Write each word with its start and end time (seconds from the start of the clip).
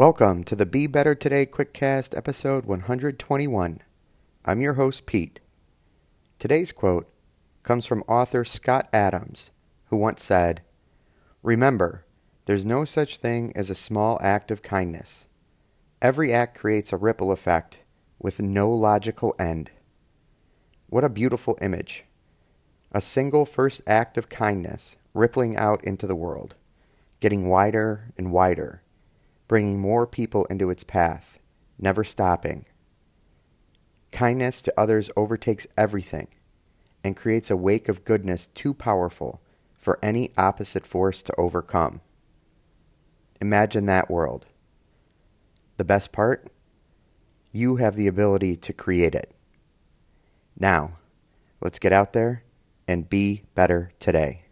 Welcome 0.00 0.44
to 0.44 0.56
the 0.56 0.64
Be 0.64 0.86
Better 0.86 1.14
Today 1.14 1.44
Quickcast, 1.44 2.16
episode 2.16 2.64
121. 2.64 3.82
I'm 4.46 4.60
your 4.62 4.72
host, 4.72 5.04
Pete. 5.04 5.40
Today's 6.38 6.72
quote 6.72 7.12
comes 7.62 7.84
from 7.84 8.02
author 8.08 8.42
Scott 8.42 8.88
Adams, 8.94 9.50
who 9.88 9.98
once 9.98 10.24
said, 10.24 10.62
Remember, 11.42 12.06
there's 12.46 12.64
no 12.64 12.86
such 12.86 13.18
thing 13.18 13.52
as 13.54 13.68
a 13.68 13.74
small 13.74 14.18
act 14.22 14.50
of 14.50 14.62
kindness. 14.62 15.26
Every 16.00 16.32
act 16.32 16.58
creates 16.58 16.94
a 16.94 16.96
ripple 16.96 17.30
effect 17.30 17.80
with 18.18 18.40
no 18.40 18.70
logical 18.70 19.34
end. 19.38 19.70
What 20.88 21.04
a 21.04 21.10
beautiful 21.10 21.58
image. 21.60 22.06
A 22.90 23.02
single 23.02 23.44
first 23.44 23.82
act 23.86 24.16
of 24.16 24.30
kindness 24.30 24.96
rippling 25.12 25.58
out 25.58 25.84
into 25.84 26.06
the 26.06 26.16
world, 26.16 26.54
getting 27.20 27.50
wider 27.50 28.14
and 28.16 28.32
wider 28.32 28.80
bringing 29.50 29.80
more 29.80 30.06
people 30.06 30.44
into 30.44 30.70
its 30.70 30.84
path, 30.84 31.40
never 31.76 32.04
stopping. 32.04 32.64
Kindness 34.12 34.62
to 34.62 34.72
others 34.76 35.10
overtakes 35.16 35.66
everything 35.76 36.28
and 37.02 37.16
creates 37.16 37.50
a 37.50 37.56
wake 37.56 37.88
of 37.88 38.04
goodness 38.04 38.46
too 38.46 38.72
powerful 38.72 39.42
for 39.76 39.98
any 40.04 40.30
opposite 40.38 40.86
force 40.86 41.20
to 41.20 41.34
overcome. 41.36 42.00
Imagine 43.40 43.86
that 43.86 44.08
world. 44.08 44.46
The 45.78 45.84
best 45.84 46.12
part? 46.12 46.46
You 47.50 47.74
have 47.74 47.96
the 47.96 48.06
ability 48.06 48.54
to 48.54 48.72
create 48.72 49.16
it. 49.16 49.34
Now, 50.56 50.98
let's 51.60 51.80
get 51.80 51.92
out 51.92 52.12
there 52.12 52.44
and 52.86 53.10
be 53.10 53.42
better 53.56 53.90
today. 53.98 54.44